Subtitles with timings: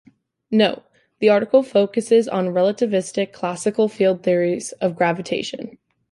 [0.49, 0.81] "Note:"
[1.19, 5.77] This article focuses on relativistic classical field theories of gravitation.